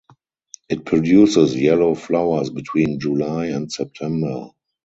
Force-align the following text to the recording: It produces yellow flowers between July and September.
It 0.67 0.83
produces 0.83 1.55
yellow 1.55 1.93
flowers 1.93 2.49
between 2.49 2.99
July 2.99 3.49
and 3.49 3.71
September. 3.71 4.49